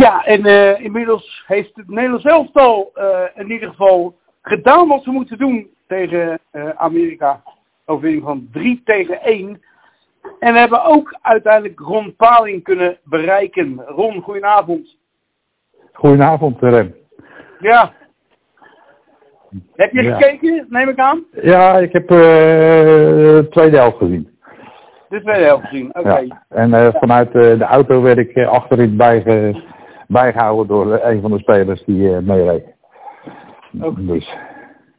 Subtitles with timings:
[0.00, 5.10] Ja, en uh, inmiddels heeft het Nederlands elftal uh, in ieder geval gedaan wat ze
[5.10, 7.42] moeten doen tegen uh, Amerika.
[7.84, 9.62] Overwinning van 3 tegen 1.
[10.38, 13.82] En we hebben ook uiteindelijk Ron Paling kunnen bereiken.
[13.86, 14.96] Ron, goedenavond.
[15.92, 16.94] Goedenavond, Rem.
[17.58, 17.92] Ja.
[19.74, 20.16] Heb je ja.
[20.16, 21.24] gekeken, neem ik aan?
[21.42, 24.38] Ja, ik heb de tweede helft gezien.
[25.08, 25.98] De tweede helft gezien, oké.
[25.98, 26.24] Okay.
[26.24, 26.44] Ja.
[26.48, 29.62] En vanuit de auto werd ik achterin bijge
[30.10, 32.64] bijgehouden door een van de spelers die uh, meereed.
[33.80, 34.06] Okay.
[34.06, 34.36] Dus,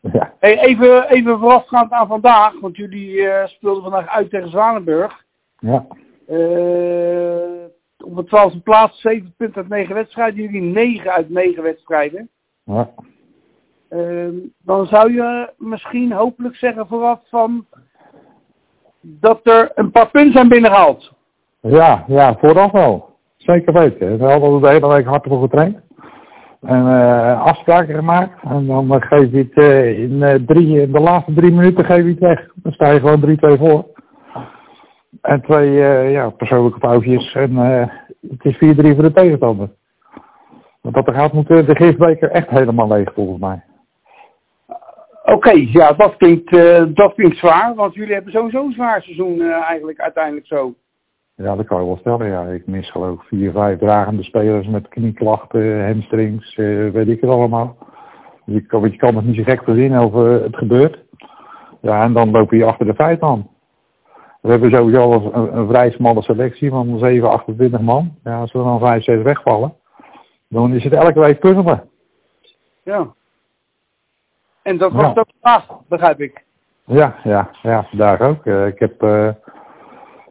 [0.00, 0.32] ja.
[0.38, 5.24] Hey, even, even voorafgaand aan vandaag, want jullie uh, speelden vandaag uit tegen Zwanenburg.
[5.58, 5.86] Ja.
[6.28, 7.64] Uh,
[7.98, 10.42] op de twaalfde plaats, 7 punten uit 9 wedstrijden.
[10.42, 12.28] Jullie 9 uit 9 wedstrijden.
[12.64, 12.90] Ja.
[14.58, 17.66] dan zou je misschien hopelijk zeggen vooraf van
[19.00, 21.12] dat er een paar punten zijn binnengehaald.
[21.60, 23.15] Ja, ja, vooraf wel.
[23.46, 24.18] Zeker weten.
[24.18, 25.78] We hadden de hele week hard voor getraind.
[26.60, 28.42] En uh, afspraken gemaakt.
[28.42, 32.04] En dan geef je het uh, in, uh, drie, in de laatste drie minuten geef
[32.04, 32.50] je het weg.
[32.54, 33.86] Dan sta je gewoon 3-2 voor.
[35.20, 35.70] En twee
[36.10, 37.34] ja, persoonlijke foutjes.
[37.34, 37.56] En
[38.28, 39.68] het is 4-3 voor de tegenstander.
[40.80, 43.62] Want dat er gaat moeten de gifbeker echt helemaal leeg volgens mij.
[45.24, 46.50] Oké, ja, dat klinkt,
[46.96, 47.74] dat klinkt zwaar.
[47.74, 50.74] Want jullie hebben sowieso een zwaar seizoen eigenlijk uiteindelijk zo.
[51.36, 52.26] Ja, dat kan je wel stellen.
[52.26, 57.20] Ja, ik mis geloof ik vier, vijf dragende spelers met knieklachten, hamstrings, uh, weet ik
[57.20, 57.76] het allemaal.
[58.44, 60.12] Je kan, je kan het niet zo gek verzinnen of
[60.42, 61.04] het gebeurt.
[61.80, 63.48] Ja, en dan loop je achter de feiten aan.
[64.40, 68.14] We hebben sowieso een, een vrij smalle selectie van 7, 28 man.
[68.24, 69.74] Ja, als we dan 5, 6 wegvallen,
[70.48, 71.88] dan is het elke week puzzelen.
[72.82, 73.14] Ja.
[74.62, 75.20] En dat was ja.
[75.20, 76.44] ook vandaag, begrijp ik.
[76.84, 78.44] Ja, ja, ja, vandaag ook.
[78.44, 79.02] Uh, ik heb...
[79.02, 79.28] Uh,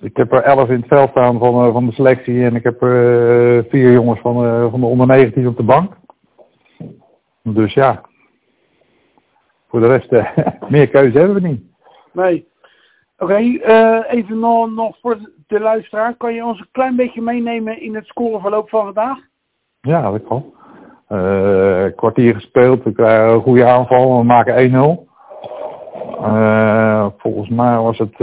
[0.00, 2.62] ik heb er elf in het veld staan van, uh, van de selectie en ik
[2.62, 5.92] heb er uh, vier jongens van, uh, van de onder 19 op de bank.
[7.42, 8.00] Dus ja,
[9.68, 10.10] voor de rest
[10.70, 11.62] meer keuze hebben we niet.
[12.12, 12.48] Nee.
[13.18, 16.14] Oké, okay, even nog, nog voor de luisteraar.
[16.14, 19.18] Kan je ons een klein beetje meenemen in het scoreverloop van vandaag?
[19.80, 20.54] Ja, dat kan.
[21.96, 25.08] kwartier gespeeld, we krijgen een goede aanval, we maken 1-0.
[27.18, 28.16] volgens mij was het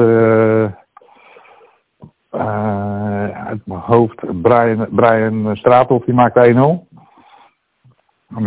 [2.32, 6.96] uh, uit mijn hoofd, Brian, Brian Straathoff, die maakte 1-0.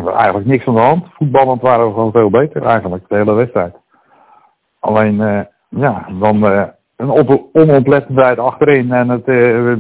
[0.07, 1.07] Eigenlijk niks aan de hand.
[1.13, 3.77] Voetballend waren we gewoon veel beter eigenlijk, de hele wedstrijd.
[4.79, 6.63] Alleen, uh, ja, dan uh,
[6.97, 7.11] een
[7.53, 9.25] onoplettendheid achterin en het,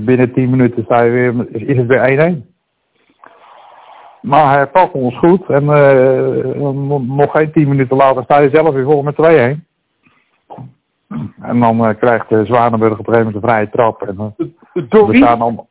[0.04, 2.48] binnen 10 minuten sta je weer, is het weer 1-1.
[4.20, 5.64] Maar hij pakt ons goed en
[7.16, 9.68] nog geen 10 minuten later sta je zelf weer vol met 2-1.
[11.50, 14.02] En dan uh, krijgt uh, Zwanenburg op een gegeven moment een vrije trap.
[14.02, 14.34] En,
[14.74, 15.68] uh, Door we staan allemaal,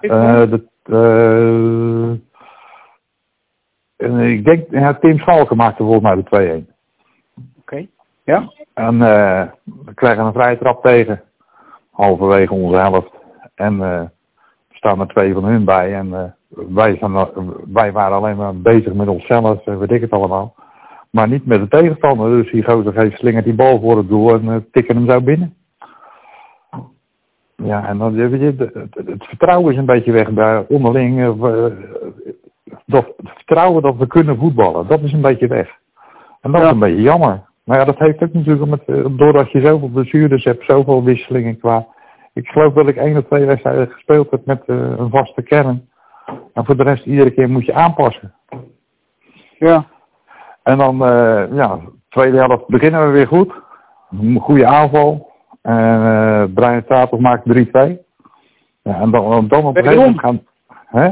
[0.00, 0.68] de,
[3.96, 6.28] en ik denk, ja, Tim Schalken maakte volgens mij de 2-1.
[6.28, 6.64] Oké,
[7.60, 7.88] okay.
[8.24, 8.52] ja.
[8.74, 8.98] En
[9.64, 11.22] we krijgen een vrije trap tegen.
[11.90, 13.10] Halverwege onze helft.
[13.54, 14.10] En er
[14.70, 15.94] staan er twee van hun bij.
[15.94, 17.28] En wij, zijn,
[17.72, 20.54] wij waren alleen maar bezig met onszelf, weet ik het allemaal.
[21.10, 22.30] Maar niet met de tegenstander.
[22.30, 25.20] Dus die gozer geeft slingert die bal voor het doel en uh, tikken hem zo
[25.20, 25.54] binnen.
[27.56, 28.74] Ja, en dan weet je, het,
[29.06, 31.18] het vertrouwen is een beetje weg bij onderling.
[31.18, 31.64] Uh,
[32.86, 35.78] dat, het vertrouwen dat we kunnen voetballen, dat is een beetje weg.
[36.40, 36.66] En dat ja.
[36.66, 37.48] is een beetje jammer.
[37.64, 41.86] Maar ja, dat heeft ook natuurlijk met, doordat je zoveel blessures hebt, zoveel wisselingen qua.
[42.32, 45.88] Ik geloof dat ik één of twee wedstrijden gespeeld heb met een vaste kern.
[46.52, 48.34] En voor de rest iedere keer moet je aanpassen.
[49.58, 49.86] Ja.
[50.62, 51.78] En dan, uh, ja,
[52.08, 53.52] tweede helft beginnen we weer goed.
[54.10, 55.30] Een goede aanval.
[55.62, 57.50] En uh, Brian Tatels maakt 3-2.
[58.82, 60.42] Ja, en dan, dan op een gegeven moment gaan...
[60.86, 61.10] Hè?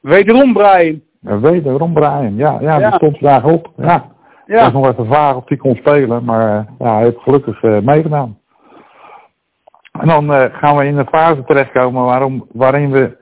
[0.00, 1.00] Wederom Brian.
[1.20, 2.56] Ja, wederom Brian, ja.
[2.60, 2.88] Ja, ja.
[2.88, 3.70] die stond vandaag op.
[3.76, 4.04] Ja.
[4.46, 4.62] ja.
[4.62, 8.38] Was nog even vaag of hij kon spelen, maar ja, hij heeft gelukkig uh, meegedaan.
[10.00, 13.16] En dan uh, gaan we in een fase terechtkomen waarom, waarin we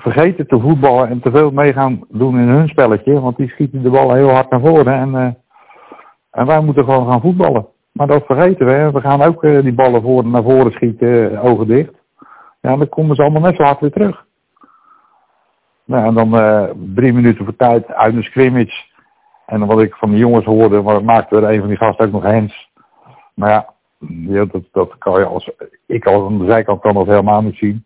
[0.00, 3.20] vergeten te voetballen en te veel mee gaan doen in hun spelletje.
[3.20, 4.94] Want die schieten de bal heel hard naar voren.
[4.94, 5.28] En, uh,
[6.30, 7.66] en wij moeten gewoon gaan voetballen.
[7.92, 8.90] Maar dat vergeten we.
[8.92, 11.92] We gaan ook uh, die ballen voor, naar voren schieten, uh, ogen dicht.
[12.60, 14.26] Ja, dan komen ze allemaal net zo hard weer terug.
[15.84, 16.30] Nou, en dan
[16.94, 18.86] drie minuten voor tijd uit een scrimmage.
[19.46, 22.22] En wat ik van de jongens hoorde, maakte er een van die gasten ook nog
[22.22, 22.70] hens.
[23.34, 23.74] Maar ja,
[24.08, 25.50] ja dat, dat kan je als,
[25.86, 27.84] ik als aan de zijkant kan dat helemaal niet zien.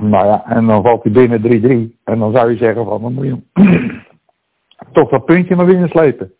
[0.00, 1.42] Nou ja, en dan valt hij binnen
[1.92, 1.98] 3-3.
[2.04, 3.42] En dan zou je zeggen van, dan moet je
[4.92, 6.32] toch dat puntje maar binnen slepen.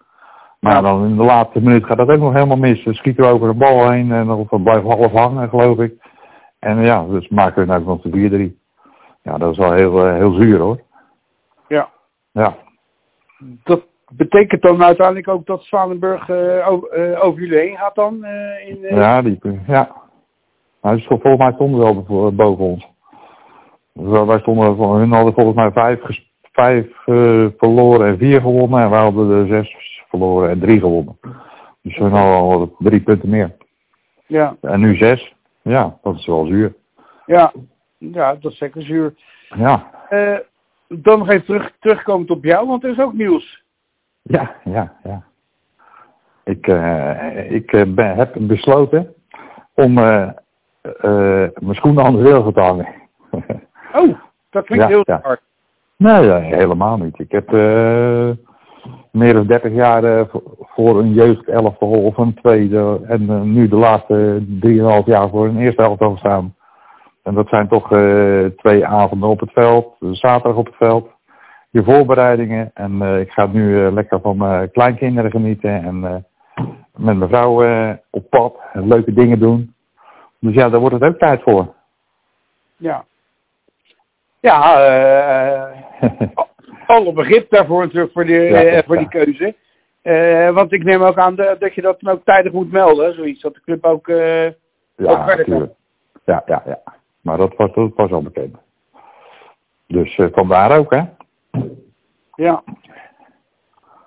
[0.60, 2.84] Maar dan in de laatste minuut gaat dat ook nog helemaal mis.
[2.84, 5.94] Dan schieten over de bal heen en dan blijft half hangen, geloof ik.
[6.58, 8.66] En ja, dus maken we nou nog de 4-3.
[9.22, 10.80] Ja, dat is wel heel, heel zuur hoor.
[11.68, 11.88] Ja.
[12.32, 12.56] Ja.
[13.64, 16.30] Dat betekent dan uiteindelijk ook dat Zwanenburg
[16.66, 18.24] over, over jullie heen gaat dan?
[18.66, 19.90] in, Ja, die, ja.
[20.82, 22.88] Nou, dus volgens mij stonden wel boven ons.
[23.98, 26.00] Wij stonden, hun hadden volgens mij vijf,
[26.52, 26.86] vijf
[27.56, 28.82] verloren en vier gewonnen.
[28.82, 29.76] En wij hadden er zes
[30.08, 31.18] verloren en drie gewonnen.
[31.82, 33.56] Dus hun hadden al drie punten meer.
[34.26, 34.56] Ja.
[34.60, 35.34] En nu zes.
[35.62, 36.74] Ja, dat is wel zuur.
[37.26, 37.52] Ja,
[37.98, 39.14] ja dat is zeker zuur.
[39.56, 39.90] Ja.
[40.10, 40.38] Uh,
[40.88, 43.62] dan nog even terug, terugkomend op jou, want er is ook nieuws.
[44.22, 45.22] Ja, ja, ja.
[46.44, 49.14] Ik, uh, ik ben, heb besloten
[49.74, 50.30] om uh,
[51.54, 52.88] mijn schoenen aan de rail te hangen.
[53.92, 54.18] oh,
[54.50, 55.20] dat klinkt ja, heel ja.
[55.22, 55.40] hard.
[55.96, 57.18] Nee, helemaal niet.
[57.18, 57.50] Ik heb
[59.10, 60.26] meer dan 30 jaar
[60.58, 64.42] voor een jeugdelftal of een tweede en nu de laatste
[65.00, 66.54] 3,5 jaar voor een eerste elftal gestaan.
[67.28, 71.08] En dat zijn toch uh, twee avonden op het veld, zaterdag op het veld,
[71.70, 72.70] je voorbereidingen.
[72.74, 76.00] En uh, ik ga nu uh, lekker van mijn kleinkinderen genieten en
[76.96, 77.62] met mijn vrouw
[78.10, 79.74] op pad en leuke dingen doen.
[80.38, 81.74] Dus ja, daar wordt het ook tijd voor.
[82.76, 83.04] Ja.
[84.40, 84.60] Ja,
[86.86, 89.54] alle begrip daarvoor natuurlijk voor, die, ja, voor die keuze.
[90.52, 93.40] want ik neem ook aan dat je dat dan ook tijdig moet melden, zoiets.
[93.40, 94.54] Dat de club ook, ja,
[94.96, 95.70] ook verder kan.
[96.24, 96.80] Ja, ja, ja.
[97.20, 98.56] Maar dat was, dat was al bekend.
[99.86, 101.02] Dus vandaar ook, hè?
[102.34, 102.62] Ja.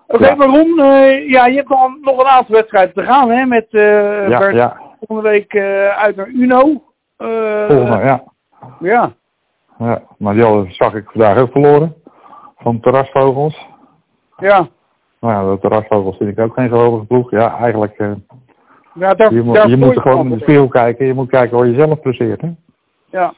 [0.08, 0.36] Oké, okay, Ja.
[0.36, 0.80] waarom?
[0.80, 3.46] Uh, ja, je hebt nog, nog een aantal wedstrijden te gaan, hè?
[3.46, 4.82] Met uh, Ja, Bert ja.
[5.00, 5.56] volgende week
[5.96, 6.84] uit naar Uno.
[7.18, 8.24] Volgende, ja.
[8.80, 9.14] Ja.
[9.90, 10.02] Ja.
[10.18, 11.96] Maar die hadden, zag ik vandaag ook verloren.
[12.58, 13.66] Van terrasvogels.
[14.38, 14.68] Ja.
[15.20, 17.32] Nou ja, de terrasvogels vind ik ook geen geweldige ploeg.
[17.32, 18.00] Ja, eigenlijk...
[18.00, 18.12] Uh,
[18.94, 21.06] ja daar, je moet, daar je moet gewoon in de spiegel kijken.
[21.06, 22.50] Je moet kijken hoe je zelf presteert, hè?
[23.10, 23.34] Ja.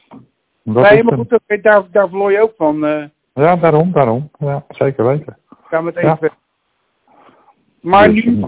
[0.62, 2.84] Dat nee, maar goed, daar, daar verloor je ook van.
[2.86, 3.04] eh
[3.34, 4.30] Ja, daarom, daarom.
[4.38, 5.38] Ja, zeker weten.
[5.64, 6.12] ga met Ja.
[6.14, 6.30] even.
[7.80, 8.44] Maar, Dus, nu,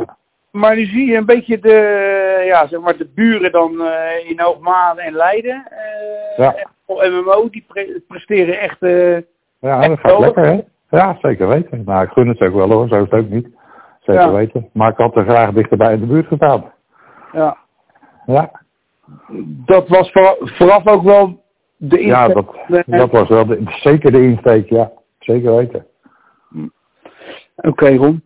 [0.50, 4.40] maar nu zie je een beetje de, ja, zeg maar de buren dan eh, in
[4.40, 5.66] Hoogmade en Leiden.
[5.70, 6.54] eh, Ja.
[6.87, 8.83] MMO, die pre- presteren echt...
[8.83, 9.17] eh,
[9.61, 10.61] Ja, Echt dat gaat lekker, hè?
[10.91, 11.83] Ja, zeker weten.
[11.85, 12.88] Nou, ik gun het ook wel, hoor.
[12.88, 13.49] Zo is het ook niet.
[14.00, 14.33] Zeker Ja.
[14.33, 14.69] weten.
[14.73, 16.73] Maar ik had er graag dichterbij in de buurt gestaan.
[17.33, 17.56] ja.
[18.27, 18.50] Ja,
[19.67, 21.43] Dat was voor, vooraf ook wel
[21.77, 22.44] de ja insteek.
[22.69, 24.93] dat, Eh, dat was wel de, zeker de insteek, ja.
[25.19, 25.87] Zeker weten.
[27.56, 28.23] Oké, Ron.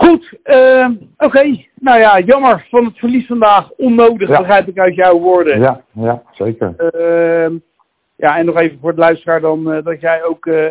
[0.00, 0.88] Goed, eh,
[1.18, 1.64] oké.
[1.74, 3.70] Nou ja, jammer van het verlies vandaag.
[3.76, 4.38] Onnodig, Ja.
[4.38, 5.60] begrijp ik uit jouw woorden.
[5.60, 6.74] Ja, ja, zeker.
[6.76, 7.54] Ehm,
[8.16, 10.66] ja, en nog even voor het luisteraar dan, eh, dat jij ook eh,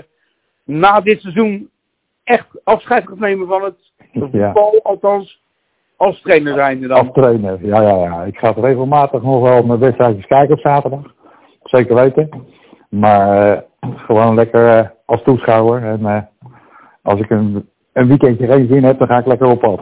[0.66, 1.70] na dit seizoen
[2.24, 3.76] echt afscheid gaat nemen van het
[4.12, 4.20] Ja.
[4.20, 5.42] voetbal, althans
[5.98, 6.98] als trainer zijnde dan.
[7.00, 8.24] Als trainer, ja, ja, ja.
[8.24, 11.14] Ik ga regelmatig nog wel mijn wedstrijdjes kijken op zaterdag.
[11.64, 12.30] Zeker weten.
[12.90, 13.62] Maar eh,
[13.96, 15.84] gewoon lekker als toeschouwer.
[15.84, 16.30] En
[17.02, 17.70] als ik een,
[18.00, 19.82] een weekendje geen zin heb, dan ga ik lekker op pad.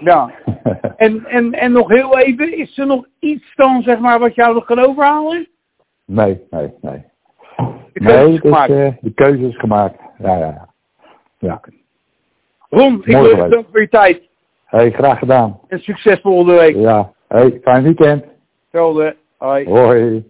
[0.00, 0.30] Ja.
[0.96, 4.54] En, en, en nog heel even, is er nog iets dan, zeg maar, wat jou
[4.54, 5.48] nog kan overhalen?
[6.04, 7.04] nee, nee, nee.
[7.92, 8.70] De keuze Nee, is gemaakt.
[8.70, 10.00] eh, de keuze is gemaakt.
[10.18, 10.68] Ja, ja, ja.
[11.38, 11.60] ja.
[12.68, 14.28] Ron, ik wil je bedanken voor je tijd.
[14.64, 15.60] Hey, graag gedaan.
[15.68, 16.76] En succes volgende week.
[16.76, 17.12] Ja.
[17.28, 18.24] Hey, fijn weekend.
[18.62, 19.16] Hetzelfde.
[19.36, 19.68] Hoi.
[19.68, 20.24] Hoi.